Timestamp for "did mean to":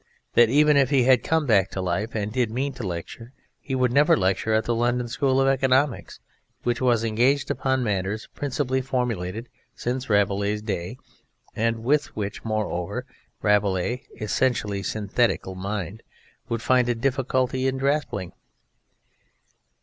2.33-2.81